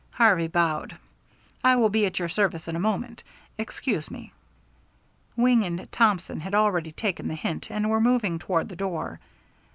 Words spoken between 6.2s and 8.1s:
had already taken the hint, and were